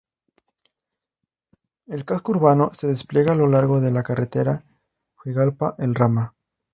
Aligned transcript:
El 1.85 2.05
casco 2.05 2.31
urbano 2.31 2.73
se 2.73 2.87
despliega 2.87 3.35
lo 3.35 3.45
largo 3.45 3.79
de 3.79 3.91
la 3.91 4.01
Carretera 4.01 4.63
Juigalpa-El 5.13 5.93
Rama. 5.93 6.33